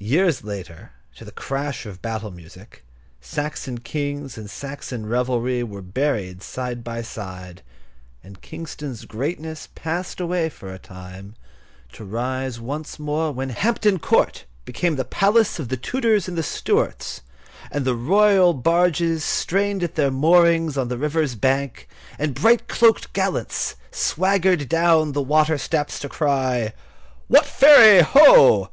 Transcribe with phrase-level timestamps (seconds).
[0.00, 2.84] Years later, to the crash of battle music,
[3.20, 7.62] Saxon kings and Saxon revelry were buried side by side,
[8.24, 11.36] and Kingston's greatness passed away for a time,
[11.92, 16.42] to rise once more when Hampton Court became the palace of the Tudors and the
[16.42, 17.20] Stuarts,
[17.70, 21.86] and the royal barges strained at their moorings on the river's bank,
[22.18, 26.72] and bright cloaked gallants swaggered down the water steps to cry:
[27.28, 28.70] "What Ferry, ho!